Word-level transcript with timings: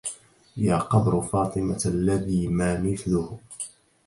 يا 0.57 0.77
قبر 0.77 1.21
فاطمة 1.21 1.81
الذي 1.85 2.47
ما 2.47 2.79
مثله 2.81 3.37